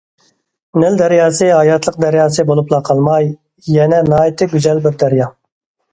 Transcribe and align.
نىل 0.83 0.95
دەرياسى 1.01 1.49
ھاياتلىق 1.57 1.99
دەرياسى 2.05 2.47
بولۇپلا 2.53 2.79
قالماي 2.89 3.29
يەنە 3.77 4.03
ناھايىتى 4.11 4.49
گۈزەل 4.55 4.83
بىر 4.87 4.99
دەريا. 5.05 5.29